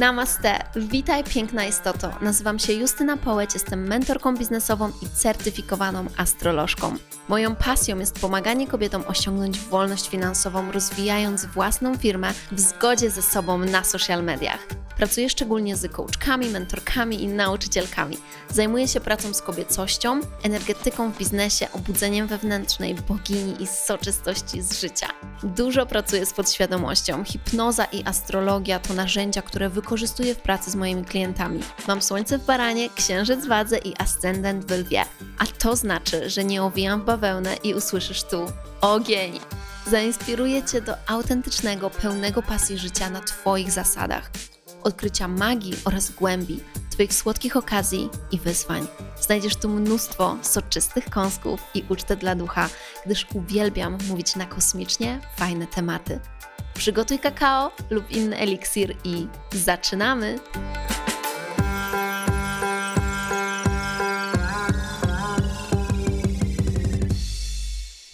[0.00, 2.10] Namaste, witaj piękna istoto.
[2.20, 6.96] Nazywam się Justyna Połeć, jestem mentorką biznesową i certyfikowaną astrolożką.
[7.28, 13.58] Moją pasją jest pomaganie kobietom osiągnąć wolność finansową, rozwijając własną firmę w zgodzie ze sobą
[13.58, 14.66] na social mediach.
[15.00, 18.16] Pracuję szczególnie z coachkami, mentorkami i nauczycielkami.
[18.50, 25.06] Zajmuję się pracą z kobiecością, energetyką w biznesie, obudzeniem wewnętrznej bogini i soczystości z życia.
[25.42, 27.24] Dużo pracuję z podświadomością.
[27.24, 31.60] Hipnoza i astrologia to narzędzia, które wykorzystuję w pracy z moimi klientami.
[31.88, 35.02] Mam słońce w baranie, księżyc w wadze i ascendent w lwie.
[35.38, 38.46] A to znaczy, że nie owijam w bawełnę i usłyszysz tu
[38.80, 39.40] ogień.
[39.86, 44.30] Zainspiruję Cię do autentycznego, pełnego pasji życia na Twoich zasadach
[44.82, 48.86] odkrycia magii oraz głębi, Twoich słodkich okazji i wyzwań.
[49.20, 52.68] Znajdziesz tu mnóstwo soczystych kąsków i ucztę dla ducha,
[53.06, 56.20] gdyż uwielbiam mówić na kosmicznie fajne tematy.
[56.74, 60.38] Przygotuj kakao lub inny eliksir i zaczynamy!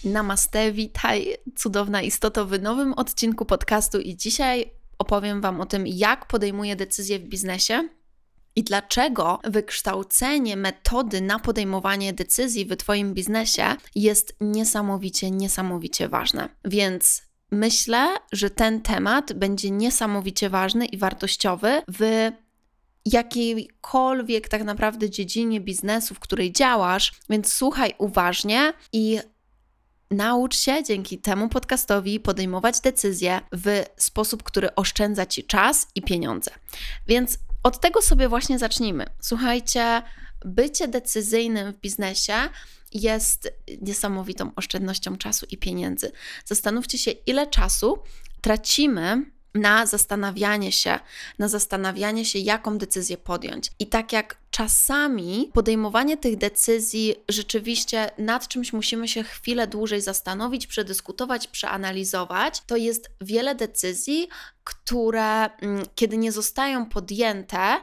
[0.04, 6.26] Namaste, witaj, cudowna istoto w nowym odcinku podcastu i dzisiaj opowiem Wam o tym, jak
[6.26, 7.88] podejmuję decyzje w biznesie
[8.56, 16.48] i dlaczego wykształcenie metody na podejmowanie decyzji w Twoim biznesie jest niesamowicie, niesamowicie ważne.
[16.64, 22.30] Więc myślę, że ten temat będzie niesamowicie ważny i wartościowy w
[23.04, 29.18] jakiejkolwiek tak naprawdę dziedzinie biznesu, w której działasz, więc słuchaj uważnie i
[30.10, 36.50] Naucz się dzięki temu podcastowi podejmować decyzje w sposób, który oszczędza ci czas i pieniądze.
[37.06, 39.06] Więc od tego sobie właśnie zacznijmy.
[39.20, 40.02] Słuchajcie,
[40.44, 42.34] bycie decyzyjnym w biznesie
[42.92, 46.12] jest niesamowitą oszczędnością czasu i pieniędzy.
[46.44, 47.98] Zastanówcie się, ile czasu
[48.40, 50.98] tracimy na zastanawianie się,
[51.38, 53.70] na zastanawianie się, jaką decyzję podjąć.
[53.78, 60.66] I tak jak czasami podejmowanie tych decyzji rzeczywiście nad czymś musimy się chwilę dłużej zastanowić,
[60.66, 64.28] przedyskutować, przeanalizować, to jest wiele decyzji,
[64.64, 67.76] które mm, kiedy nie zostają podjęte,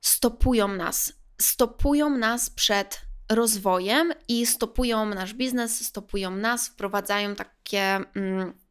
[0.00, 1.12] stopują nas.
[1.40, 3.00] Stopują nas przed
[3.30, 8.00] rozwojem i stopują nasz biznes, stopują nas, wprowadzają takie.
[8.16, 8.61] Mm,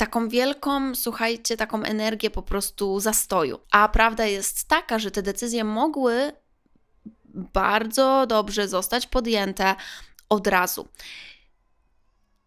[0.00, 3.58] taką wielką, słuchajcie, taką energię po prostu zastoju.
[3.70, 6.32] A prawda jest taka, że te decyzje mogły
[7.34, 9.74] bardzo dobrze zostać podjęte
[10.28, 10.88] od razu.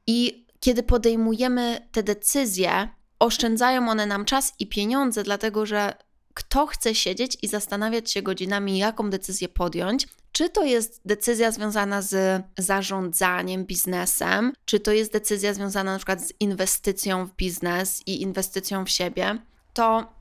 [0.08, 5.94] I kiedy podejmujemy te decyzje, oszczędzają one nam czas i pieniądze, dlatego że
[6.34, 12.02] kto chce siedzieć i zastanawiać się godzinami, jaką decyzję podjąć, czy to jest decyzja związana
[12.02, 18.22] z zarządzaniem biznesem, czy to jest decyzja związana na przykład z inwestycją w biznes i
[18.22, 19.38] inwestycją w siebie,
[19.74, 20.14] to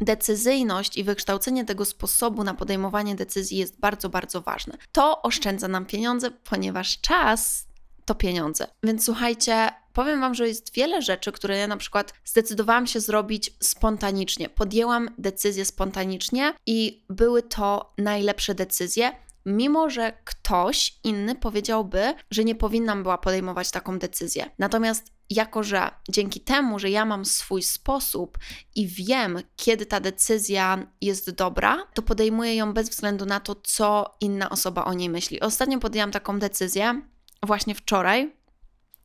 [0.00, 4.78] decyzyjność i wykształcenie tego sposobu na podejmowanie decyzji jest bardzo, bardzo ważne.
[4.92, 7.66] To oszczędza nam pieniądze, ponieważ czas
[8.04, 8.66] to pieniądze.
[8.82, 13.50] Więc słuchajcie, powiem Wam, że jest wiele rzeczy, które ja na przykład zdecydowałam się zrobić
[13.60, 14.48] spontanicznie.
[14.48, 19.12] Podjęłam decyzje spontanicznie i były to najlepsze decyzje,
[19.46, 24.50] mimo że ktoś inny powiedziałby, że nie powinnam była podejmować taką decyzję.
[24.58, 28.38] Natomiast jako, że dzięki temu, że ja mam swój sposób
[28.74, 34.16] i wiem, kiedy ta decyzja jest dobra, to podejmuję ją bez względu na to, co
[34.20, 35.40] inna osoba o niej myśli.
[35.40, 37.02] Ostatnio podjęłam taką decyzję,
[37.42, 38.32] właśnie wczoraj.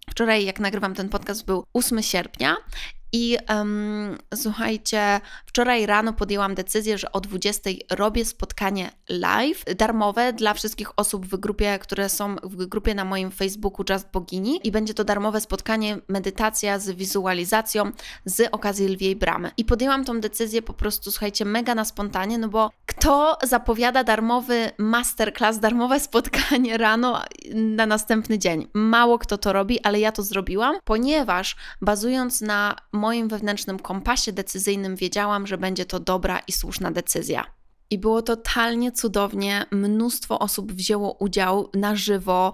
[0.09, 2.55] Wczoraj, jak nagrywam ten podcast, był 8 sierpnia
[3.13, 10.53] i um, słuchajcie, wczoraj rano podjęłam decyzję, że o 20 robię spotkanie live, darmowe dla
[10.53, 14.93] wszystkich osób w grupie, które są w grupie na moim Facebooku Just Bogini i będzie
[14.93, 17.91] to darmowe spotkanie, medytacja z wizualizacją
[18.25, 19.51] z okazji Lwiej Bramy.
[19.57, 24.71] I podjęłam tą decyzję po prostu, słuchajcie, mega na spontanie, no bo kto zapowiada darmowy
[24.77, 27.21] masterclass, darmowe spotkanie rano
[27.53, 28.67] na następny dzień?
[28.73, 34.95] Mało kto to robi, ale ja to zrobiłam, ponieważ bazując na moim wewnętrznym kompasie decyzyjnym
[34.95, 37.45] wiedziałam, że będzie to dobra i słuszna decyzja.
[37.91, 39.65] I było totalnie cudownie.
[39.71, 42.53] Mnóstwo osób wzięło udział na żywo.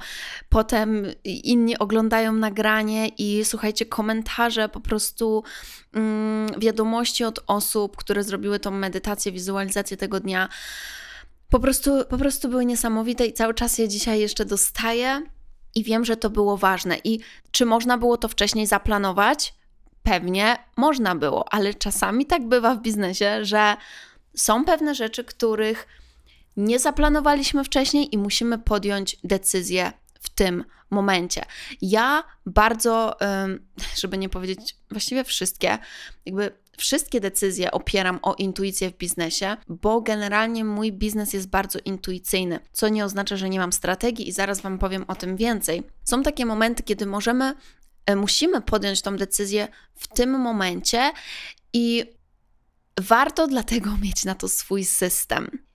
[0.49, 5.43] Potem inni oglądają nagranie i słuchajcie, komentarze, po prostu
[5.93, 10.49] mm, wiadomości od osób, które zrobiły tą medytację, wizualizację tego dnia.
[11.49, 15.21] Po prostu, po prostu były niesamowite i cały czas je dzisiaj jeszcze dostaję
[15.75, 16.97] i wiem, że to było ważne.
[17.03, 17.19] I
[17.51, 19.53] czy można było to wcześniej zaplanować?
[20.05, 23.77] Pewnie można było, ale czasami tak bywa w biznesie, że
[24.35, 25.87] są pewne rzeczy, których
[26.57, 31.45] nie zaplanowaliśmy wcześniej i musimy podjąć decyzję w tym momencie.
[31.81, 33.17] Ja bardzo,
[34.01, 35.77] żeby nie powiedzieć właściwie wszystkie,
[36.25, 42.59] jakby wszystkie decyzje opieram o intuicję w biznesie, bo generalnie mój biznes jest bardzo intuicyjny,
[42.71, 45.83] co nie oznacza, że nie mam strategii i zaraz Wam powiem o tym więcej.
[46.03, 47.55] Są takie momenty, kiedy możemy,
[48.15, 51.11] musimy podjąć tą decyzję w tym momencie
[51.73, 52.03] i
[52.99, 55.65] warto dlatego mieć na to swój system.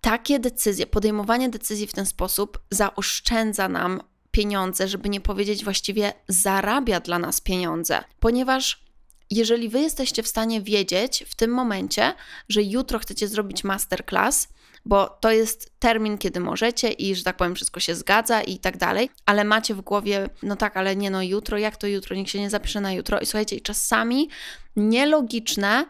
[0.00, 4.00] Takie decyzje, podejmowanie decyzji w ten sposób zaoszczędza nam
[4.30, 8.85] pieniądze, żeby nie powiedzieć właściwie zarabia dla nas pieniądze, ponieważ
[9.30, 12.14] jeżeli wy jesteście w stanie wiedzieć w tym momencie,
[12.48, 14.48] że jutro chcecie zrobić masterclass,
[14.84, 18.76] bo to jest termin, kiedy możecie i, że tak powiem, wszystko się zgadza i tak
[18.76, 22.30] dalej, ale macie w głowie, no tak, ale nie no, jutro, jak to jutro, nikt
[22.30, 23.20] się nie zapisze na jutro.
[23.20, 24.28] I słuchajcie, czasami
[24.76, 25.86] nielogiczne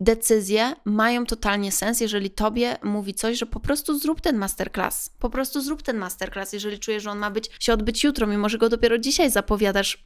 [0.00, 5.10] decyzje mają totalnie sens, jeżeli tobie mówi coś, że po prostu zrób ten masterclass.
[5.18, 8.48] Po prostu zrób ten masterclass, jeżeli czujesz, że on ma być, się odbyć jutro, mimo
[8.48, 10.04] że go dopiero dzisiaj zapowiadasz.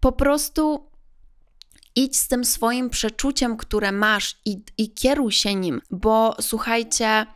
[0.00, 0.90] Po prostu
[1.96, 7.26] idź z tym swoim przeczuciem, które masz i, i kieruj się nim, bo słuchajcie,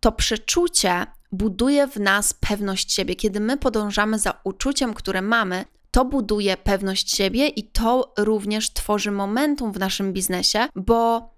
[0.00, 3.16] to przeczucie buduje w nas pewność siebie.
[3.16, 9.10] Kiedy my podążamy za uczuciem, które mamy, to buduje pewność siebie i to również tworzy
[9.10, 11.30] momentum w naszym biznesie, bo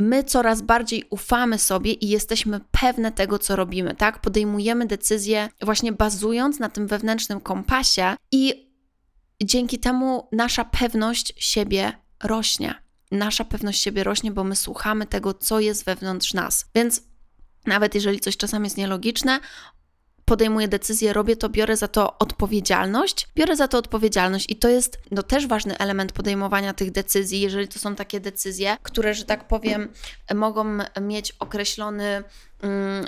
[0.00, 4.20] my coraz bardziej ufamy sobie i jesteśmy pewne tego, co robimy, tak?
[4.20, 8.65] Podejmujemy decyzje właśnie bazując na tym wewnętrznym kompasie i
[9.42, 11.92] dzięki temu nasza pewność siebie
[12.22, 12.74] rośnie.
[13.10, 16.70] Nasza pewność siebie rośnie, bo my słuchamy tego, co jest wewnątrz nas.
[16.74, 17.02] Więc
[17.66, 19.40] nawet jeżeli coś czasami jest nielogiczne,
[20.26, 24.98] podejmuję decyzję, robię to, biorę za to odpowiedzialność, biorę za to odpowiedzialność i to jest
[25.10, 29.48] no, też ważny element podejmowania tych decyzji, jeżeli to są takie decyzje, które, że tak
[29.48, 29.88] powiem,
[30.34, 32.24] mogą mieć określony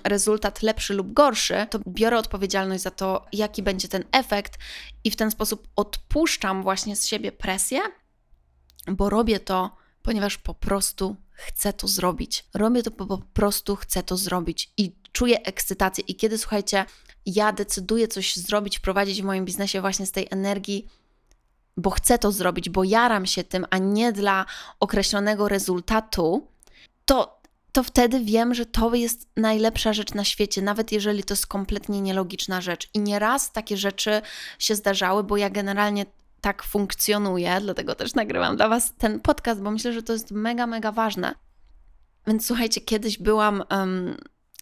[0.04, 4.58] rezultat lepszy lub gorszy, to biorę odpowiedzialność za to, jaki będzie ten efekt
[5.04, 7.80] i w ten sposób odpuszczam właśnie z siebie presję,
[8.86, 12.44] bo robię to, ponieważ po prostu chcę to zrobić.
[12.54, 16.04] Robię to, bo po prostu chcę to zrobić i czuję ekscytację.
[16.08, 16.84] I kiedy słuchajcie,
[17.26, 20.88] ja decyduję coś zrobić, prowadzić w moim biznesie właśnie z tej energii,
[21.76, 24.46] bo chcę to zrobić, bo jaram się tym, a nie dla
[24.80, 26.46] określonego rezultatu,
[27.04, 27.37] to,
[27.72, 32.00] to wtedy wiem, że to jest najlepsza rzecz na świecie, nawet jeżeli to jest kompletnie
[32.00, 32.88] nielogiczna rzecz.
[32.94, 34.22] I nieraz takie rzeczy
[34.58, 36.06] się zdarzały, bo ja generalnie
[36.40, 40.66] tak funkcjonuję, dlatego też nagrywam dla Was ten podcast, bo myślę, że to jest mega,
[40.66, 41.34] mega ważne.
[42.26, 43.62] Więc słuchajcie, kiedyś byłam.
[43.70, 44.16] Um,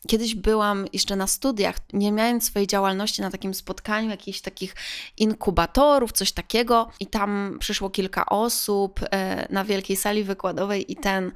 [0.09, 4.75] Kiedyś byłam jeszcze na studiach, nie miałem swojej działalności na takim spotkaniu jakichś takich
[5.17, 11.33] inkubatorów, coś takiego, i tam przyszło kilka osób e, na wielkiej sali wykładowej, i ten,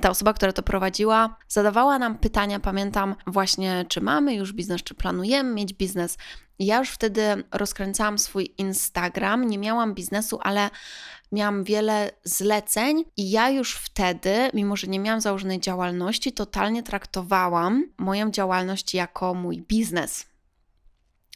[0.00, 2.60] ta osoba, która to prowadziła, zadawała nam pytania.
[2.60, 6.18] Pamiętam właśnie, czy mamy już biznes, czy planujemy mieć biznes.
[6.58, 7.22] Ja już wtedy
[7.52, 10.70] rozkręcałam swój Instagram, nie miałam biznesu, ale
[11.32, 17.86] miałam wiele zleceń i ja już wtedy, mimo że nie miałam założonej działalności, totalnie traktowałam
[17.98, 20.31] moją działalność jako mój biznes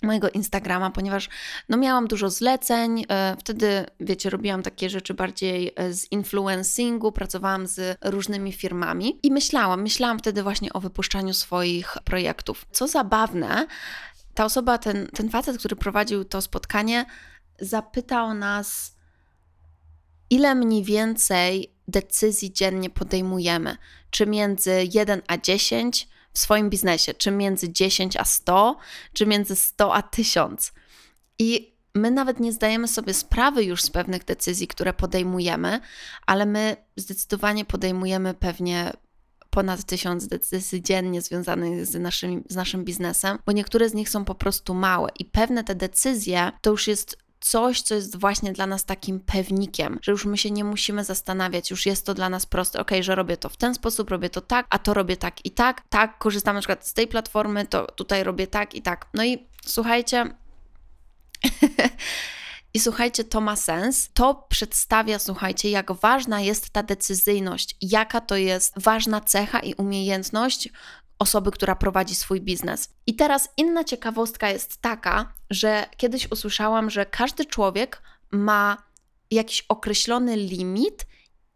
[0.03, 1.29] mojego Instagrama, ponieważ
[1.69, 7.67] no miałam dużo zleceń, e, wtedy wiecie, robiłam takie rzeczy bardziej e, z influencingu, pracowałam
[7.67, 12.67] z różnymi firmami i myślałam, myślałam wtedy właśnie o wypuszczaniu swoich projektów.
[12.71, 13.67] Co zabawne,
[14.35, 17.05] ta osoba, ten, ten facet, który prowadził to spotkanie,
[17.61, 18.97] zapytał nas,
[20.31, 23.77] ile mniej więcej decyzji dziennie podejmujemy,
[24.11, 28.77] czy między 1 a 10 w swoim biznesie, czy między 10 a 100,
[29.13, 30.73] czy między 100 a 1000.
[31.39, 35.81] I my nawet nie zdajemy sobie sprawy już z pewnych decyzji, które podejmujemy,
[36.27, 38.93] ale my zdecydowanie podejmujemy pewnie
[39.51, 44.25] ponad tysiąc decyzji dziennie związanych z naszym, z naszym biznesem, bo niektóre z nich są
[44.25, 48.67] po prostu małe i pewne te decyzje to już jest coś, co jest właśnie dla
[48.67, 52.47] nas takim pewnikiem, że już my się nie musimy zastanawiać, już jest to dla nas
[52.47, 55.45] proste, ok, że robię to w ten sposób, robię to tak, a to robię tak
[55.45, 59.07] i tak, tak, korzystam na przykład z tej platformy, to tutaj robię tak i tak.
[59.15, 60.25] No i słuchajcie.
[62.75, 64.11] I słuchajcie, to ma sens.
[64.15, 70.69] To przedstawia, słuchajcie, jak ważna jest ta decyzyjność, jaka to jest ważna cecha i umiejętność,
[71.19, 72.89] osoby, która prowadzi swój biznes.
[73.07, 78.77] I teraz inna ciekawostka jest taka, że kiedyś usłyszałam, że każdy człowiek ma
[79.31, 81.07] jakiś określony limit,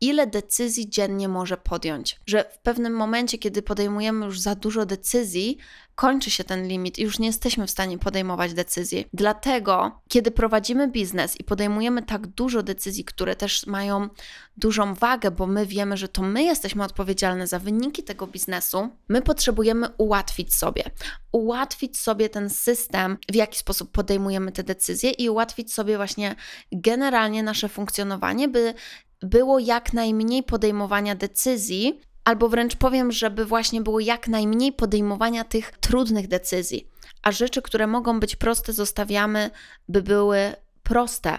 [0.00, 2.20] ile decyzji dziennie może podjąć.
[2.26, 5.58] Że w pewnym momencie, kiedy podejmujemy już za dużo decyzji,
[5.94, 9.06] kończy się ten limit i już nie jesteśmy w stanie podejmować decyzji.
[9.12, 14.08] Dlatego, kiedy prowadzimy biznes i podejmujemy tak dużo decyzji, które też mają
[14.56, 19.22] dużą wagę, bo my wiemy, że to my jesteśmy odpowiedzialne za wyniki tego biznesu, my
[19.22, 20.84] potrzebujemy ułatwić sobie.
[21.32, 26.34] Ułatwić sobie ten system, w jaki sposób podejmujemy te decyzje i ułatwić sobie właśnie
[26.72, 28.74] generalnie nasze funkcjonowanie, by
[29.22, 35.70] było jak najmniej podejmowania decyzji, albo wręcz powiem, żeby właśnie było jak najmniej podejmowania tych
[35.78, 36.88] trudnych decyzji,
[37.22, 39.50] a rzeczy, które mogą być proste, zostawiamy,
[39.88, 41.38] by były proste.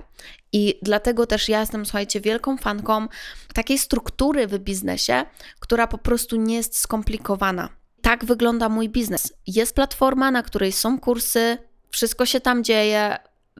[0.53, 3.07] I dlatego też ja jestem, słuchajcie, wielką fanką
[3.53, 5.25] takiej struktury w biznesie,
[5.59, 7.69] która po prostu nie jest skomplikowana.
[8.01, 9.33] Tak wygląda mój biznes.
[9.47, 11.57] Jest platforma, na której są kursy,
[11.89, 13.17] wszystko się tam dzieje,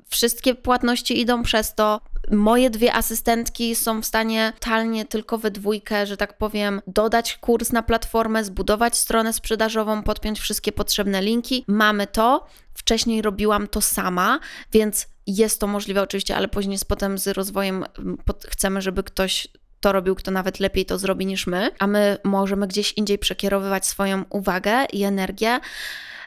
[0.08, 2.02] wszystkie płatności idą przez to.
[2.32, 7.72] Moje dwie asystentki są w stanie totalnie tylko we dwójkę, że tak powiem, dodać kurs
[7.72, 11.66] na platformę, zbudować stronę sprzedażową, podpiąć wszystkie potrzebne linki.
[11.68, 12.46] Mamy to.
[12.74, 14.40] Wcześniej robiłam to sama,
[14.72, 18.18] więc jest to możliwe oczywiście, ale później z potem z rozwojem mm,
[18.50, 19.48] chcemy, żeby ktoś
[19.80, 23.86] to robił, kto nawet lepiej to zrobi niż my, a my możemy gdzieś indziej przekierowywać
[23.86, 25.60] swoją uwagę i energię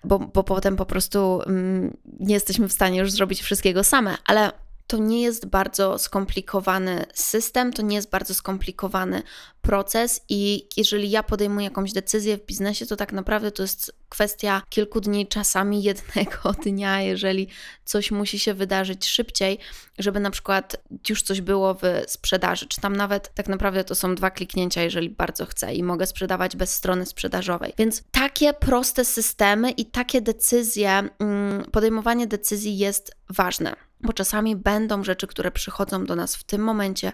[0.05, 4.53] bo, bo potem po prostu mm, nie jesteśmy w stanie już zrobić wszystkiego same, ale
[4.87, 9.23] to nie jest bardzo skomplikowany system, to nie jest bardzo skomplikowany
[9.62, 14.62] proces i jeżeli ja podejmuję jakąś decyzję w biznesie, to tak naprawdę to jest kwestia
[14.69, 17.49] kilku dni, czasami jednego dnia, jeżeli
[17.85, 19.59] coś musi się wydarzyć szybciej,
[19.99, 20.76] żeby na przykład
[21.09, 25.11] już coś było w sprzedaży, czy tam nawet tak naprawdę to są dwa kliknięcia, jeżeli
[25.11, 27.73] bardzo chcę i mogę sprzedawać bez strony sprzedażowej.
[27.79, 35.04] Więc takie proste systemy i takie decyzje, mm, podejmowanie decyzji jest ważne bo czasami będą
[35.04, 37.12] rzeczy, które przychodzą do nas w tym momencie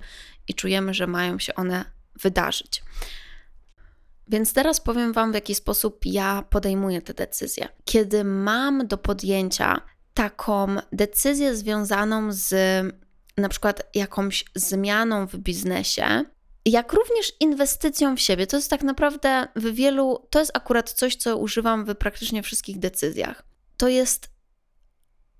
[0.49, 1.85] i czujemy, że mają się one
[2.23, 2.83] wydarzyć.
[4.29, 7.69] Więc teraz powiem Wam, w jaki sposób ja podejmuję te decyzje.
[7.85, 9.81] Kiedy mam do podjęcia
[10.15, 12.55] taką decyzję związaną z
[13.37, 16.25] na przykład jakąś zmianą w biznesie,
[16.65, 18.47] jak również inwestycją w siebie.
[18.47, 22.79] To jest tak naprawdę w wielu, to jest akurat coś, co używam w praktycznie wszystkich
[22.79, 23.43] decyzjach.
[23.77, 24.31] To jest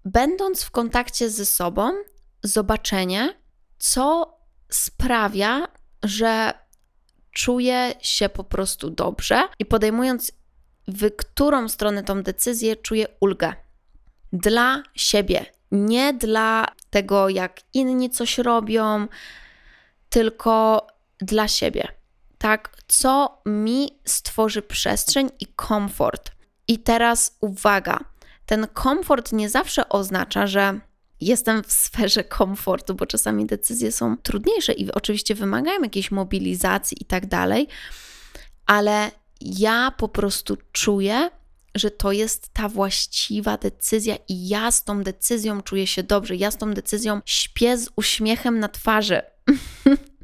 [0.05, 1.91] będąc w kontakcie ze sobą,
[2.43, 3.35] zobaczenie,
[3.79, 4.37] co
[4.69, 5.69] sprawia,
[6.03, 6.53] że
[7.33, 10.33] czuję się po prostu dobrze i podejmując
[10.89, 13.53] w którą stronę tą decyzję, czuję ulgę.
[14.33, 19.07] Dla siebie, nie dla tego, jak inni coś robią,
[20.09, 20.87] tylko
[21.19, 21.89] dla siebie.
[22.39, 26.31] Tak, co mi stworzy przestrzeń i komfort.
[26.69, 28.01] I teraz uwaga,
[28.51, 30.81] ten komfort nie zawsze oznacza, że
[31.21, 37.05] jestem w sferze komfortu, bo czasami decyzje są trudniejsze i oczywiście wymagają jakiejś mobilizacji i
[37.05, 37.69] tak dalej,
[38.67, 41.31] ale ja po prostu czuję,
[41.75, 46.37] że to jest ta właściwa decyzja i ja z tą decyzją czuję się dobrze.
[46.37, 49.23] Ja z tą decyzją śpię z uśmiechem na twarzy.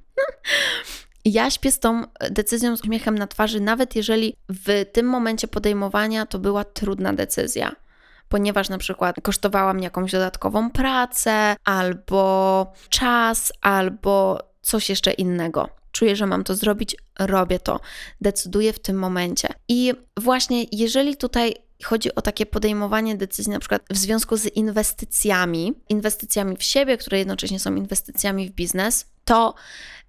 [1.24, 6.26] ja śpię z tą decyzją z uśmiechem na twarzy, nawet jeżeli w tym momencie podejmowania
[6.26, 7.85] to była trudna decyzja
[8.28, 15.68] ponieważ na przykład kosztowała mnie jakąś dodatkową pracę, albo czas, albo coś jeszcze innego.
[15.92, 17.80] Czuję, że mam to zrobić, robię to,
[18.20, 19.48] decyduję w tym momencie.
[19.68, 21.54] I właśnie jeżeli tutaj
[21.84, 27.18] chodzi o takie podejmowanie decyzji, na przykład w związku z inwestycjami, inwestycjami w siebie, które
[27.18, 29.54] jednocześnie są inwestycjami w biznes, to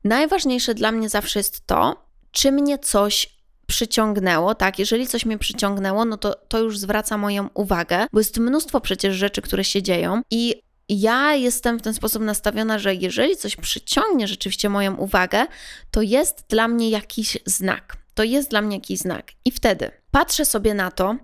[0.04, 3.37] najważniejsze dla mnie zawsze jest to, czy mnie coś
[3.68, 8.38] przyciągnęło, tak, jeżeli coś mnie przyciągnęło, no to to już zwraca moją uwagę, bo jest
[8.38, 13.38] mnóstwo przecież rzeczy, które się dzieją i ja jestem w ten sposób nastawiona, że jeżeli
[13.38, 15.46] coś przyciągnie rzeczywiście moją uwagę,
[15.92, 17.98] to jest dla mnie jakiś znak.
[18.14, 19.32] To jest dla mnie jakiś znak.
[19.46, 21.16] I wtedy patrzę sobie na to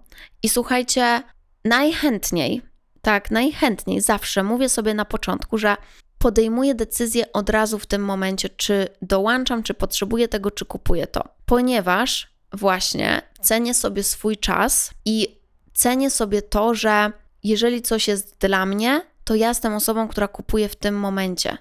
[0.43, 1.23] i słuchajcie,
[1.65, 2.61] najchętniej,
[3.01, 5.75] tak, najchętniej zawsze mówię sobie na początku, że
[6.17, 11.23] podejmuję decyzję od razu w tym momencie, czy dołączam, czy potrzebuję tego, czy kupuję to.
[11.45, 15.39] Ponieważ właśnie cenię sobie swój czas i
[15.73, 17.11] cenię sobie to, że
[17.43, 21.57] jeżeli coś jest dla mnie, to ja jestem osobą, która kupuje w tym momencie.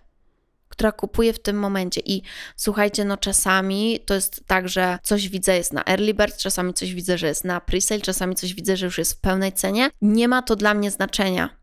[0.68, 2.00] Która kupuje w tym momencie.
[2.04, 2.22] I
[2.56, 6.94] słuchajcie, no czasami to jest tak, że coś widzę jest na early bird, czasami coś
[6.94, 9.90] widzę, że jest na presale, czasami coś widzę, że już jest w pełnej cenie.
[10.02, 11.56] Nie ma to dla mnie znaczenia.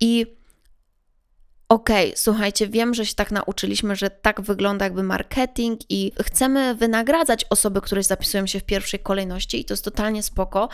[0.00, 0.35] I
[1.68, 6.74] okej, okay, słuchajcie, wiem, że się tak nauczyliśmy, że tak wygląda jakby marketing i chcemy
[6.74, 10.68] wynagradzać osoby, które zapisują się w pierwszej kolejności i to jest totalnie spoko,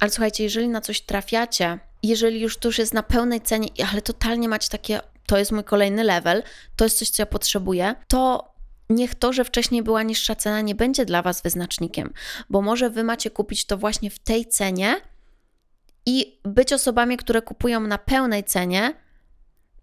[0.00, 4.02] ale słuchajcie, jeżeli na coś trafiacie, jeżeli już to już jest na pełnej cenie, ale
[4.02, 6.42] totalnie macie takie, to jest mój kolejny level,
[6.76, 8.52] to jest coś, co ja potrzebuję, to
[8.90, 12.12] niech to, że wcześniej była niższa cena, nie będzie dla Was wyznacznikiem,
[12.50, 14.96] bo może Wy macie kupić to właśnie w tej cenie
[16.06, 18.94] i być osobami, które kupują na pełnej cenie,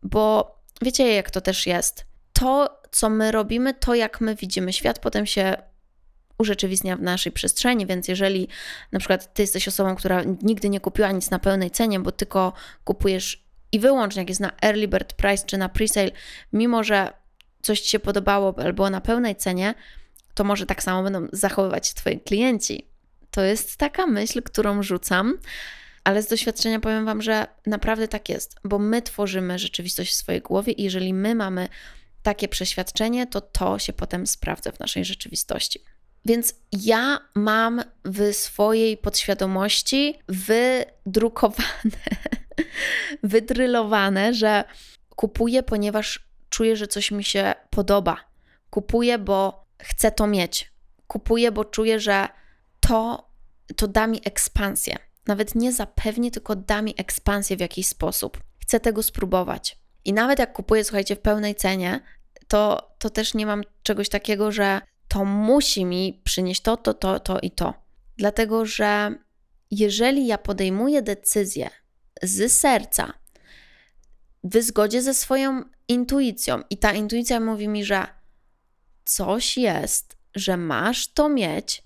[0.06, 2.06] bo wiecie, jak to też jest.
[2.34, 5.56] To, co my robimy, to jak my widzimy świat, potem się
[6.38, 8.48] urzeczywistnia w naszej przestrzeni, więc jeżeli
[8.92, 12.54] na przykład ty jesteś osobą, która nigdy nie kupiła nic na pełnej cenie, bo tylko
[12.84, 16.12] kupujesz i wyłącznie jak jest na early bird price czy na presale,
[16.54, 17.14] mimo że
[17.62, 19.74] coś ci się podobało albo na pełnej cenie,
[20.34, 22.88] to może tak samo będą zachowywać się twoi klienci.
[23.32, 25.38] To jest taka myśl, którą rzucam,
[26.06, 30.42] ale z doświadczenia powiem wam, że naprawdę tak jest, bo my tworzymy rzeczywistość w swojej
[30.42, 31.70] głowie i jeżeli my mamy
[32.24, 35.80] takie przeświadczenie, to to się potem sprawdza w naszej rzeczywistości.
[36.26, 41.66] Więc ja mam w swojej podświadomości wydrukowane,
[43.24, 44.64] wydrylowane, że
[45.16, 48.18] kupuję, ponieważ czuję, że coś mi się podoba.
[48.70, 50.72] Kupuję, bo chcę to mieć.
[51.08, 52.28] Kupuję, bo czuję, że
[52.80, 53.30] to,
[53.76, 54.98] to da mi ekspansję.
[55.28, 58.40] Nawet nie zapewni, tylko da mi ekspansję w jakiś sposób.
[58.62, 59.80] Chcę tego spróbować.
[60.06, 62.02] I nawet jak kupuję, słuchajcie, w pełnej cenie,
[62.48, 67.20] to, to też nie mam czegoś takiego, że to musi mi przynieść to, to, to,
[67.20, 67.74] to i to.
[68.18, 69.16] Dlatego, że
[69.72, 71.70] jeżeli ja podejmuję decyzję
[72.24, 73.14] z serca,
[74.44, 78.08] w zgodzie ze swoją intuicją, i ta intuicja mówi mi, że
[79.06, 81.84] coś jest, że masz to mieć,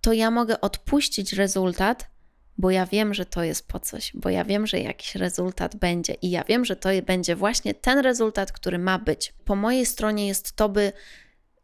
[0.00, 2.10] to ja mogę odpuścić rezultat,
[2.58, 6.14] bo ja wiem, że to jest po coś, bo ja wiem, że jakiś rezultat będzie
[6.22, 9.34] i ja wiem, że to będzie właśnie ten rezultat, który ma być.
[9.44, 10.92] Po mojej stronie jest to, by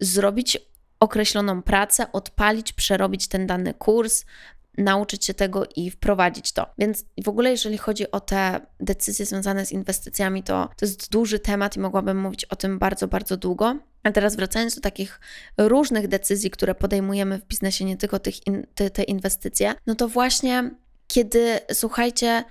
[0.01, 0.59] zrobić
[1.01, 4.25] określoną pracę, odpalić, przerobić ten dany kurs,
[4.79, 6.67] nauczyć się tego i wprowadzić to.
[6.79, 11.39] Więc w ogóle, jeżeli chodzi o te decyzje związane z inwestycjami, to to jest duży
[11.39, 13.77] temat i mogłabym mówić o tym bardzo, bardzo długo.
[14.03, 15.21] A teraz wracając do takich
[15.59, 20.09] różnych decyzji, które podejmujemy w biznesie, nie tylko tych in, te, te inwestycje, no to
[20.09, 20.71] właśnie
[21.07, 22.45] kiedy, słuchajcie,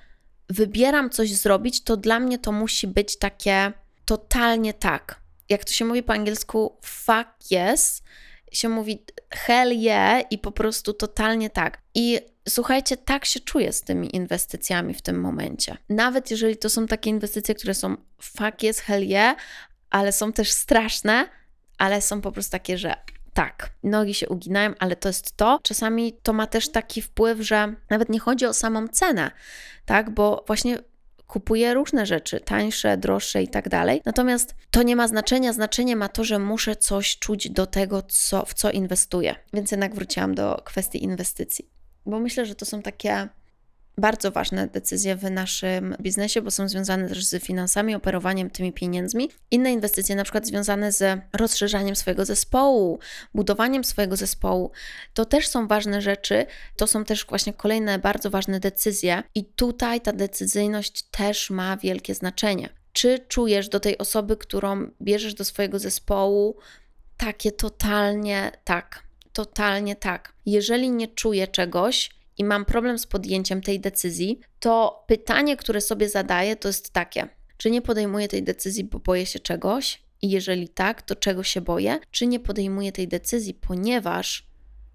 [0.49, 3.71] wybieram coś zrobić, to dla mnie to musi być takie
[4.05, 8.03] totalnie tak jak to się mówi po angielsku, fuck yes,
[8.51, 11.81] się mówi hell yeah i po prostu totalnie tak.
[11.95, 15.77] I słuchajcie, tak się czuję z tymi inwestycjami w tym momencie.
[15.89, 19.37] Nawet jeżeli to są takie inwestycje, które są fuck yes, hell yeah,
[19.89, 21.29] ale są też straszne,
[21.77, 22.95] ale są po prostu takie, że
[23.33, 25.59] tak, nogi się uginają, ale to jest to.
[25.63, 29.31] Czasami to ma też taki wpływ, że nawet nie chodzi o samą cenę,
[29.85, 30.79] tak, bo właśnie
[31.27, 34.01] kupuję różne rzeczy, tańsze, droższe i tak dalej.
[34.05, 35.53] Natomiast to nie ma znaczenia.
[35.53, 39.35] Znaczenie ma to, że muszę coś czuć do tego, co, w co inwestuję.
[39.53, 41.69] Więc jednak wróciłam do kwestii inwestycji.
[42.05, 43.27] Bo myślę, że to są takie
[43.97, 49.29] bardzo ważne decyzje w naszym biznesie, bo są związane też z finansami, operowaniem tymi pieniędzmi.
[49.51, 52.99] Inne inwestycje, na przykład związane z rozszerzaniem swojego zespołu,
[53.33, 54.71] budowaniem swojego zespołu,
[55.13, 56.45] to też są ważne rzeczy.
[56.75, 62.15] To są też właśnie kolejne bardzo ważne decyzje, i tutaj ta decyzyjność też ma wielkie
[62.15, 62.69] znaczenie.
[62.93, 66.57] Czy czujesz do tej osoby, którą bierzesz do swojego zespołu,
[67.17, 70.33] takie totalnie tak, totalnie tak.
[70.45, 76.09] Jeżeli nie czuję czegoś, i mam problem z podjęciem tej decyzji, to pytanie, które sobie
[76.09, 80.01] zadaję, to jest takie: czy nie podejmuję tej decyzji, bo boję się czegoś?
[80.21, 81.99] I jeżeli tak, to czego się boję?
[82.11, 84.47] Czy nie podejmuję tej decyzji, ponieważ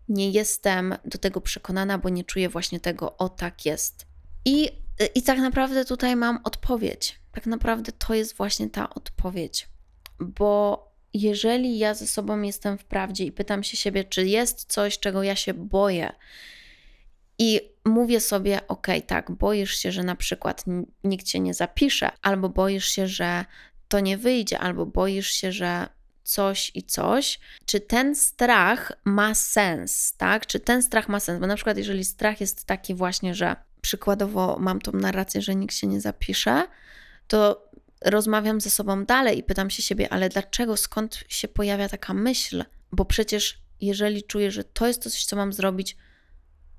[0.09, 4.07] nie jestem do tego przekonana, bo nie czuję właśnie tego, o tak jest.
[4.45, 4.71] I,
[5.15, 7.21] i tak naprawdę tutaj mam odpowiedź.
[7.33, 9.69] Tak naprawdę to jest właśnie ta odpowiedź.
[10.21, 14.99] Bo jeżeli ja ze sobą jestem w prawdzie i pytam się siebie, czy jest coś,
[14.99, 16.13] czego ja się boję,
[17.43, 20.65] i mówię sobie, ok, tak, boisz się, że na przykład
[21.05, 23.45] nikt cię nie zapisze, albo boisz się, że
[23.89, 25.89] to nie wyjdzie, albo boisz się, że
[26.23, 30.47] coś i coś, czy ten strach ma sens, tak?
[30.47, 31.41] Czy ten strach ma sens?
[31.41, 35.75] Bo na przykład, jeżeli strach jest taki właśnie, że przykładowo mam tą narrację, że nikt
[35.75, 36.67] się nie zapisze,
[37.29, 37.71] to
[38.05, 42.65] rozmawiam ze sobą dalej i pytam się siebie, ale dlaczego, skąd się pojawia taka myśl?
[42.93, 45.97] Bo przecież jeżeli czuję, że to jest coś, co mam zrobić,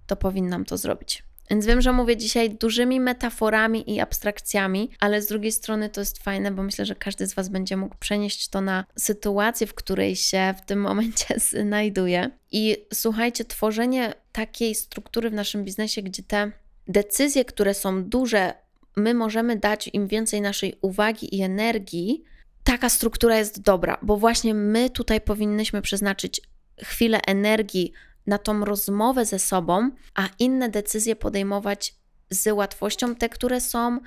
[0.08, 1.24] to powinnam to zrobić.
[1.50, 6.24] Więc wiem, że mówię dzisiaj dużymi metaforami i abstrakcjami, ale z drugiej strony to jest
[6.24, 10.16] fajne, bo myślę, że każdy z Was będzie mógł przenieść to na sytuację, w której
[10.16, 12.30] się w tym momencie znajduje.
[12.52, 16.52] I słuchajcie, tworzenie takiej struktury w naszym biznesie, gdzie te
[16.88, 18.54] decyzje, które są duże,
[18.96, 22.24] my możemy dać im więcej naszej uwagi i energii,
[22.64, 26.42] taka struktura jest dobra, bo właśnie my tutaj powinnyśmy przeznaczyć
[26.84, 27.94] chwilę energii
[28.28, 31.96] na tą rozmowę ze sobą, a inne decyzje podejmować
[32.30, 34.00] z łatwością, te, które są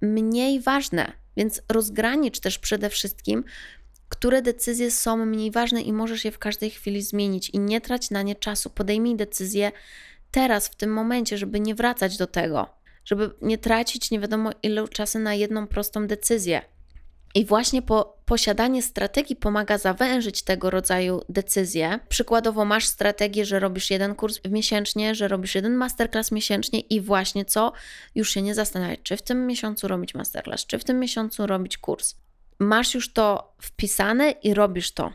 [0.00, 1.12] mniej ważne.
[1.36, 3.44] Więc rozgranicz też przede wszystkim,
[4.08, 8.10] które decyzje są mniej ważne i możesz je w każdej chwili zmienić i nie trać
[8.10, 8.70] na nie czasu.
[8.70, 9.72] Podejmij decyzję
[10.30, 12.66] teraz, w tym momencie, żeby nie wracać do tego,
[13.04, 16.62] żeby nie tracić nie wiadomo ile czasu na jedną prostą decyzję.
[17.34, 21.98] I właśnie po, posiadanie strategii pomaga zawężyć tego rodzaju decyzje.
[22.08, 27.44] Przykładowo masz strategię, że robisz jeden kurs miesięcznie, że robisz jeden masterclass miesięcznie i właśnie
[27.44, 27.72] co?
[28.14, 31.78] Już się nie zastanawiać, czy w tym miesiącu robić masterclass, czy w tym miesiącu robić
[31.78, 32.14] kurs.
[32.58, 35.12] Masz już to wpisane i robisz to.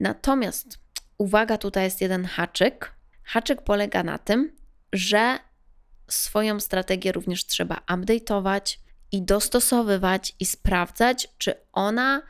[0.00, 0.78] Natomiast
[1.18, 2.92] uwaga, tutaj jest jeden haczyk.
[3.24, 4.56] Haczyk polega na tym,
[4.92, 5.38] że
[6.08, 8.78] swoją strategię również trzeba update'ować,
[9.12, 12.22] i dostosowywać i sprawdzać, czy ona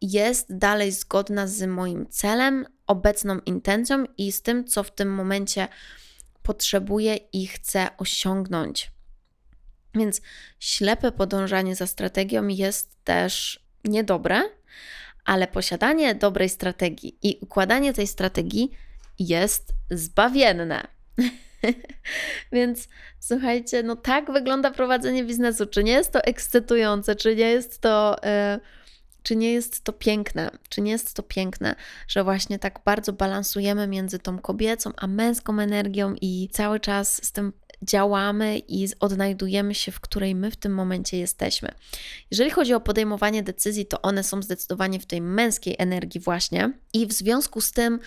[0.00, 5.68] jest dalej zgodna z moim celem, obecną intencją i z tym, co w tym momencie
[6.42, 8.92] potrzebuję i chcę osiągnąć.
[9.94, 10.20] Więc
[10.60, 14.42] ślepe podążanie za strategią jest też niedobre,
[15.24, 18.70] ale posiadanie dobrej strategii i układanie tej strategii
[19.18, 20.86] jest zbawienne.
[22.52, 22.88] Więc
[23.20, 25.66] słuchajcie, no tak wygląda prowadzenie biznesu.
[25.66, 28.16] Czy nie jest to ekscytujące, czy nie jest to.
[28.22, 28.82] Yy,
[29.22, 31.74] czy nie jest to piękne, czy nie jest to piękne,
[32.08, 37.32] że właśnie tak bardzo balansujemy między tą kobiecą a męską energią i cały czas z
[37.32, 41.68] tym działamy i odnajdujemy się, w której my w tym momencie jesteśmy.
[42.30, 47.06] Jeżeli chodzi o podejmowanie decyzji, to one są zdecydowanie w tej męskiej energii, właśnie, i
[47.06, 47.98] w związku z tym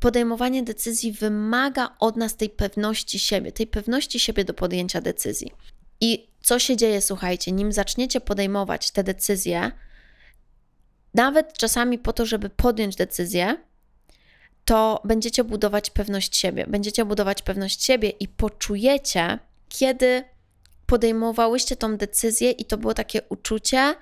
[0.00, 5.52] podejmowanie decyzji wymaga od nas tej pewności siebie, tej pewności siebie do podjęcia decyzji.
[6.00, 9.70] I co się dzieje, słuchajcie, nim zaczniecie podejmować te decyzje,
[11.14, 13.56] nawet czasami po to, żeby podjąć decyzję,
[14.64, 16.66] to będziecie budować pewność siebie.
[16.68, 20.24] Będziecie budować pewność siebie i poczujecie, kiedy
[20.86, 23.94] podejmowałyście tą decyzję, i to było takie uczucie,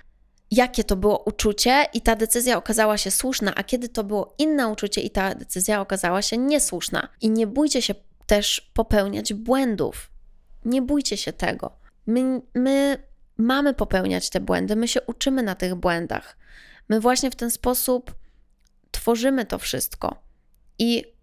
[0.50, 4.68] jakie to było uczucie i ta decyzja okazała się słuszna, a kiedy to było inne
[4.68, 7.08] uczucie i ta decyzja okazała się niesłuszna.
[7.20, 7.94] I nie bójcie się
[8.26, 10.10] też popełniać błędów.
[10.64, 11.72] Nie bójcie się tego.
[12.06, 12.98] My, my
[13.36, 16.36] mamy popełniać te błędy, my się uczymy na tych błędach.
[16.88, 18.14] My właśnie w ten sposób
[18.90, 20.22] tworzymy to wszystko.
[20.78, 21.13] I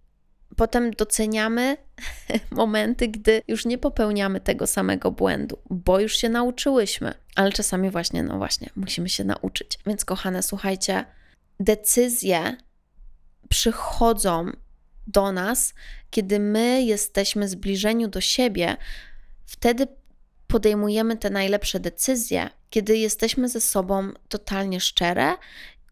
[0.56, 1.78] potem doceniamy
[2.52, 7.14] momenty, gdy już nie popełniamy tego samego błędu, bo już się nauczyłyśmy.
[7.36, 9.80] Ale czasami właśnie, no właśnie, musimy się nauczyć.
[9.86, 11.06] Więc kochane, słuchajcie,
[11.60, 12.58] decyzje
[13.50, 14.52] przychodzą
[15.08, 15.74] do nas,
[16.10, 18.78] kiedy my jesteśmy zbliżeniu do siebie,
[19.46, 19.88] wtedy
[20.48, 25.34] podejmujemy te najlepsze decyzje, kiedy jesteśmy ze sobą totalnie szczere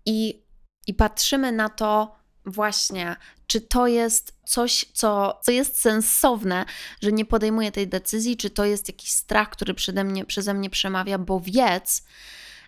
[0.06, 0.43] i,
[0.88, 2.18] i patrzymy na to,
[2.51, 3.15] właśnie,
[3.47, 6.65] czy to jest coś, co, co jest sensowne,
[7.01, 10.69] że nie podejmuję tej decyzji, czy to jest jakiś strach, który przede mnie, przeze mnie
[10.69, 12.03] przemawia, bo wiedz,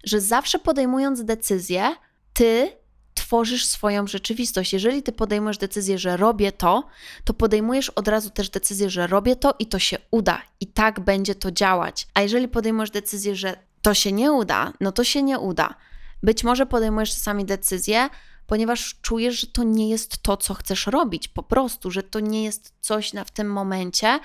[0.04, 1.96] że zawsze podejmując decyzję,
[2.34, 2.82] ty
[3.14, 4.74] tworzysz swoją rzeczywistość.
[4.74, 6.88] Jeżeli ty podejmujesz decyzję, że robię to,
[7.24, 11.00] to podejmujesz od razu też decyzję, że robię to i to się uda i tak
[11.00, 12.08] będzie to działać.
[12.14, 15.76] A jeżeli podejmujesz decyzję, że to się nie uda, no to się nie uda.
[16.24, 18.10] Być może podejmujesz czasami decyzję,
[18.52, 22.44] ponieważ czujesz, że to nie jest to, co chcesz robić, po prostu, że to nie
[22.44, 24.20] jest coś na, w tym momencie.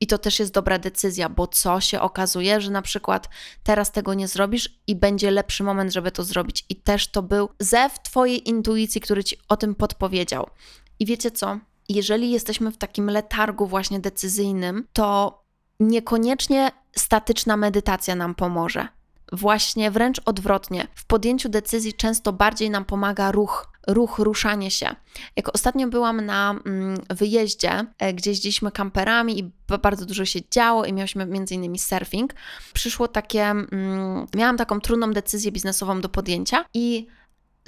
[0.00, 3.28] I to też jest dobra decyzja, bo co się okazuje, że na przykład
[3.62, 6.64] teraz tego nie zrobisz i będzie lepszy moment, żeby to zrobić.
[6.68, 10.50] I też to był zew Twojej intuicji, który Ci o tym podpowiedział.
[10.98, 11.58] I wiecie co?
[11.88, 15.42] Jeżeli jesteśmy w takim letargu właśnie decyzyjnym, to
[15.80, 18.88] niekoniecznie statyczna medytacja nam pomoże.
[19.32, 20.88] Właśnie wręcz odwrotnie.
[20.94, 24.96] W podjęciu decyzji często bardziej nam pomaga ruch, ruch, ruszanie się.
[25.36, 29.50] Jak ostatnio byłam na mm, wyjeździe, e, gdzie jeździliśmy kamperami i
[29.82, 32.34] bardzo dużo się działo i mieliśmy między innymi surfing,
[32.72, 37.06] przyszło takie, mm, miałam taką trudną decyzję biznesową do podjęcia i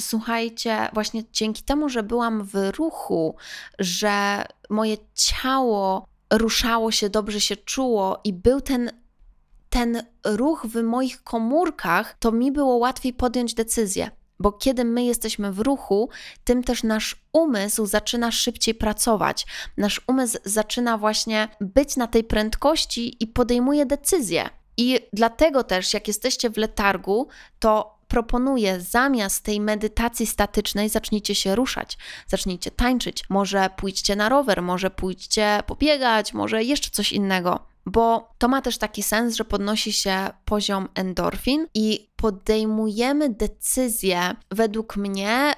[0.01, 3.37] słuchajcie, właśnie dzięki temu, że byłam w ruchu,
[3.79, 8.91] że moje ciało ruszało się, dobrze się czuło i był ten
[9.71, 14.11] ten ruch w moich komórkach, to mi było łatwiej podjąć decyzję.
[14.39, 16.09] Bo kiedy my jesteśmy w ruchu,
[16.45, 19.47] tym też nasz umysł zaczyna szybciej pracować.
[19.77, 24.51] Nasz umysł zaczyna właśnie być na tej prędkości i podejmuje decyzje.
[24.77, 27.29] I dlatego też, jak jesteście w letargu,
[27.59, 34.63] to proponuję zamiast tej medytacji statycznej zacznijcie się ruszać, zacznijcie tańczyć, może pójdźcie na rower,
[34.63, 39.93] może pójdźcie pobiegać, może jeszcze coś innego bo to ma też taki sens, że podnosi
[39.93, 45.55] się poziom endorfin i podejmujemy decyzje według mnie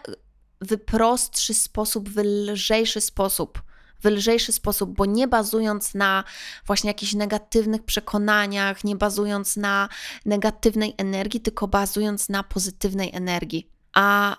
[0.60, 3.62] w prostszy sposób, w lżejszy sposób.
[4.00, 6.24] W lżejszy sposób, bo nie bazując na
[6.66, 9.88] właśnie jakichś negatywnych przekonaniach, nie bazując na
[10.26, 13.70] negatywnej energii, tylko bazując na pozytywnej energii.
[13.92, 14.36] a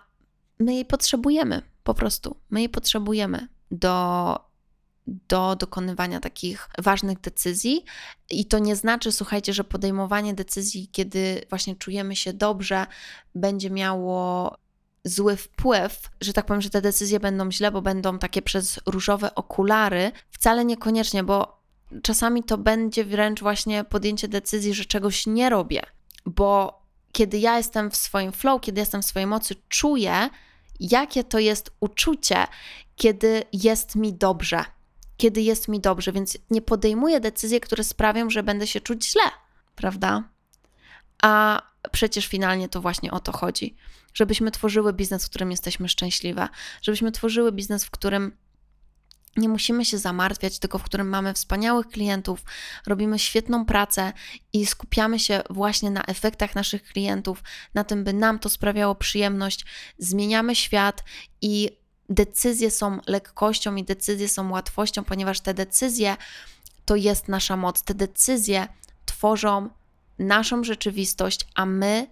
[0.59, 2.37] my jej potrzebujemy po prostu.
[2.49, 4.35] My jej potrzebujemy do,
[5.07, 7.85] do dokonywania takich ważnych decyzji.
[8.29, 12.85] I to nie znaczy, słuchajcie, że podejmowanie decyzji, kiedy właśnie czujemy się dobrze,
[13.35, 14.57] będzie miało
[15.05, 19.35] zły wpływ, że tak powiem, że te decyzje będą źle, bo będą takie przez różowe
[19.35, 20.11] okulary.
[20.31, 21.63] Wcale niekoniecznie, bo
[22.03, 25.81] czasami to będzie wręcz właśnie podjęcie decyzji, że czegoś nie robię,
[26.25, 30.29] bo kiedy ja jestem w swoim flow, kiedy jestem w swojej mocy, czuję,
[30.79, 32.47] jakie to jest uczucie,
[32.95, 34.65] kiedy jest mi dobrze.
[35.23, 39.21] Kiedy jest mi dobrze, więc nie podejmuję decyzji, które sprawią, że będę się czuć źle,
[39.75, 40.23] prawda?
[41.21, 43.75] A przecież finalnie to właśnie o to chodzi.
[44.13, 46.49] Żebyśmy tworzyły biznes, w którym jesteśmy szczęśliwe,
[46.81, 48.37] żebyśmy tworzyły biznes, w którym
[49.37, 52.43] nie musimy się zamartwiać, tylko w którym mamy wspaniałych klientów,
[52.87, 54.13] robimy świetną pracę
[54.53, 59.65] i skupiamy się właśnie na efektach naszych klientów, na tym, by nam to sprawiało przyjemność.
[59.97, 61.03] Zmieniamy świat
[61.41, 66.17] i decyzje są lekkością i decyzje są łatwością, ponieważ te decyzje
[66.85, 67.81] to jest nasza moc.
[67.81, 68.67] Te decyzje
[69.05, 69.69] tworzą
[70.19, 72.07] naszą rzeczywistość, a my,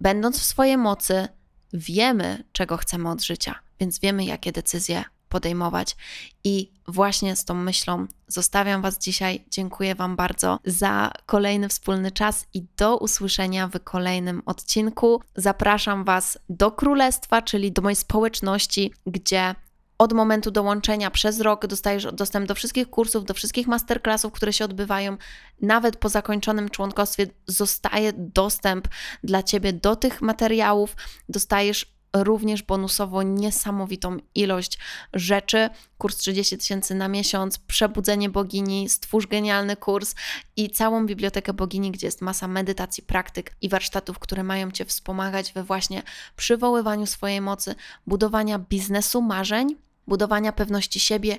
[0.00, 1.28] będąc w swojej mocy,
[1.72, 5.96] wiemy, czego chcemy od życia, więc wiemy, jakie decyzje podejmować.
[6.44, 9.44] I właśnie z tą myślą zostawiam Was dzisiaj.
[9.50, 15.20] Dziękuję Wam bardzo za kolejny wspólny czas i do usłyszenia w kolejnym odcinku.
[15.36, 19.54] Zapraszam Was do Królestwa, czyli do mojej społeczności, gdzie
[19.98, 24.64] od momentu dołączenia przez rok dostajesz dostęp do wszystkich kursów, do wszystkich masterclassów, które się
[24.64, 25.16] odbywają.
[25.62, 28.88] Nawet po zakończonym członkostwie zostaje dostęp
[29.24, 30.96] dla Ciebie do tych materiałów.
[31.28, 34.78] Dostajesz również bonusowo niesamowitą ilość
[35.12, 35.70] rzeczy.
[35.98, 40.14] Kurs 30 tysięcy na miesiąc, Przebudzenie Bogini, Stwórz Genialny Kurs
[40.56, 45.52] i całą Bibliotekę Bogini, gdzie jest masa medytacji, praktyk i warsztatów, które mają Cię wspomagać
[45.52, 46.02] we właśnie
[46.36, 47.74] przywoływaniu swojej mocy,
[48.06, 51.38] budowania biznesu marzeń, budowania pewności siebie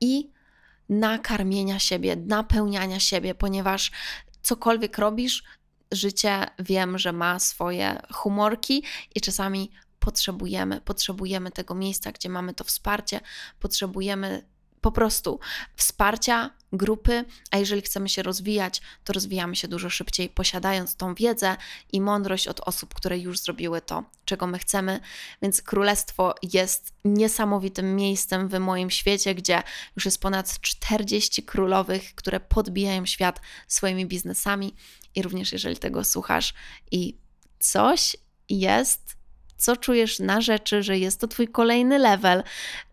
[0.00, 0.30] i
[0.88, 3.90] nakarmienia siebie, napełniania siebie, ponieważ
[4.42, 5.44] cokolwiek robisz,
[5.92, 8.82] życie wiem, że ma swoje humorki
[9.14, 9.70] i czasami
[10.04, 10.80] potrzebujemy.
[10.80, 13.20] Potrzebujemy tego miejsca, gdzie mamy to wsparcie,
[13.60, 14.44] potrzebujemy
[14.80, 15.40] po prostu
[15.76, 21.56] wsparcia grupy, a jeżeli chcemy się rozwijać, to rozwijamy się dużo szybciej, posiadając tą wiedzę
[21.92, 25.00] i mądrość od osób, które już zrobiły to, czego my chcemy.
[25.42, 29.62] Więc królestwo jest niesamowitym miejscem w moim świecie, gdzie
[29.96, 34.74] już jest ponad 40 królowych, które podbijają świat swoimi biznesami.
[35.14, 36.54] I również, jeżeli tego słuchasz
[36.90, 37.18] i
[37.58, 38.16] coś
[38.48, 39.23] jest
[39.56, 42.42] co czujesz na rzeczy, że jest to Twój kolejny level,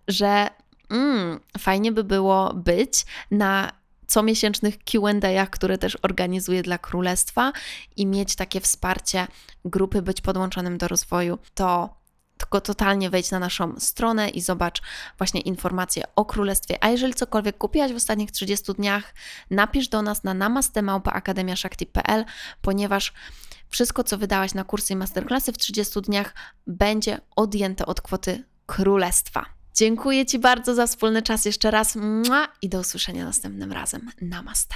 [0.07, 0.47] że
[0.89, 3.71] mm, fajnie by było być na
[4.07, 7.51] comiesięcznych QA, które też organizuję dla Królestwa
[7.97, 9.27] i mieć takie wsparcie
[9.65, 12.01] grupy, być podłączonym do rozwoju, to
[12.37, 14.81] tylko totalnie wejdź na naszą stronę i zobacz
[15.17, 16.83] właśnie informacje o Królestwie.
[16.83, 19.13] A jeżeli cokolwiek kupiłaś w ostatnich 30 dniach,
[19.49, 22.25] napisz do nas na namastemałpa.akademiaszakti.pl,
[22.61, 23.13] ponieważ
[23.71, 26.33] wszystko, co wydałaś na kursy i masterclassy w 30 dniach,
[26.67, 29.45] będzie odjęte od kwoty królestwa.
[29.75, 31.97] Dziękuję Ci bardzo za wspólny czas jeszcze raz
[32.61, 34.11] i do usłyszenia następnym razem.
[34.21, 34.75] Namaste.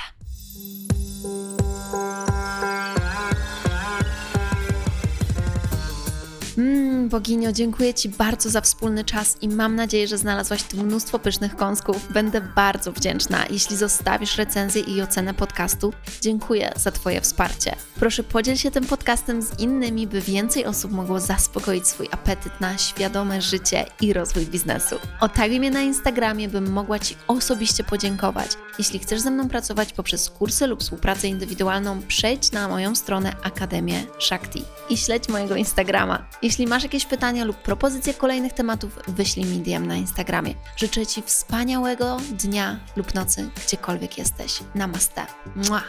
[7.16, 11.56] Boginio, dziękuję Ci bardzo za wspólny czas i mam nadzieję, że znalazłaś tu mnóstwo pysznych
[11.56, 12.14] kąsków.
[12.14, 15.94] Będę bardzo wdzięczna, jeśli zostawisz recenzję i ocenę podcastu.
[16.22, 17.76] Dziękuję za Twoje wsparcie.
[18.00, 22.78] Proszę podziel się tym podcastem z innymi, by więcej osób mogło zaspokoić swój apetyt na
[22.78, 24.96] świadome życie i rozwój biznesu.
[25.20, 28.52] Otaguj mnie na Instagramie, bym mogła Ci osobiście podziękować.
[28.78, 34.04] Jeśli chcesz ze mną pracować poprzez kursy lub współpracę indywidualną, przejdź na moją stronę Akademię
[34.20, 36.26] Shakti i śledź mojego Instagrama.
[36.42, 40.54] Jeśli masz pytania lub propozycje kolejnych tematów, wyślij mi DM na Instagramie.
[40.78, 44.60] Życzę Ci wspaniałego dnia lub nocy, gdziekolwiek jesteś.
[44.76, 45.26] Namaste.
[45.56, 45.82] Mua.